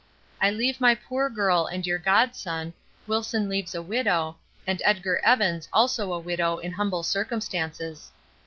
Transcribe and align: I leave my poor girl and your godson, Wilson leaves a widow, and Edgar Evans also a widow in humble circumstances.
I 0.41 0.49
leave 0.49 0.81
my 0.81 0.95
poor 0.95 1.29
girl 1.29 1.67
and 1.67 1.85
your 1.85 1.99
godson, 1.99 2.73
Wilson 3.05 3.47
leaves 3.47 3.75
a 3.75 3.83
widow, 3.83 4.37
and 4.65 4.81
Edgar 4.83 5.19
Evans 5.19 5.69
also 5.71 6.11
a 6.11 6.19
widow 6.19 6.57
in 6.57 6.71
humble 6.71 7.03
circumstances. 7.03 8.11